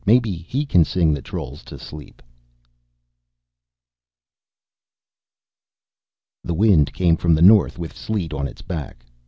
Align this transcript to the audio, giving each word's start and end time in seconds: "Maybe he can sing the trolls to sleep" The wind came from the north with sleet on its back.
"Maybe 0.03 0.31
he 0.33 0.65
can 0.65 0.83
sing 0.83 1.13
the 1.13 1.21
trolls 1.21 1.63
to 1.65 1.77
sleep" 1.77 2.23
The 6.43 6.55
wind 6.55 6.91
came 6.91 7.15
from 7.17 7.35
the 7.35 7.43
north 7.43 7.77
with 7.77 7.95
sleet 7.95 8.33
on 8.33 8.47
its 8.47 8.63
back. 8.63 9.05